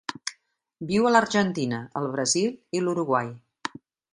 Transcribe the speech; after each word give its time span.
Viu 0.91 1.09
a 1.09 1.11
l'Argentina, 1.11 1.81
el 2.01 2.09
Brasil 2.17 2.51
i 2.79 2.85
l'Uruguai. 2.87 3.31